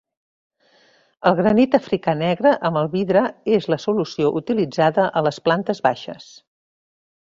[1.31, 3.23] El granit africà negre amb el vidre
[3.61, 6.31] és la solució utilitzada a les plantes baixes.